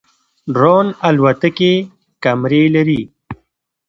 ډرون 0.53 0.87
الوتکې 1.07 1.73
کمرې 2.23 2.63
لري 2.75 3.01